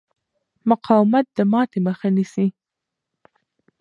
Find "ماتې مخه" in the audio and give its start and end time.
1.51-2.07